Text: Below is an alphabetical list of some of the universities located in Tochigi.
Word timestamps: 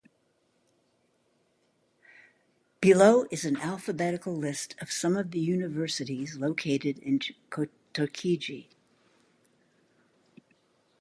Below 2.81 3.27
is 3.29 3.45
an 3.45 3.57
alphabetical 3.57 4.35
list 4.35 4.73
of 4.81 4.91
some 4.91 5.15
of 5.15 5.29
the 5.29 5.39
universities 5.39 6.37
located 6.37 6.97
in 6.97 7.19
Tochigi. 7.93 8.65